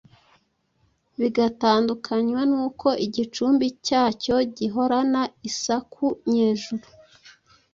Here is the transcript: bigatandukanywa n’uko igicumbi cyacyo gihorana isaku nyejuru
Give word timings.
bigatandukanywa 1.19 2.41
n’uko 2.51 2.87
igicumbi 3.05 3.65
cyacyo 3.85 4.35
gihorana 4.57 5.21
isaku 5.49 6.05
nyejuru 6.31 6.87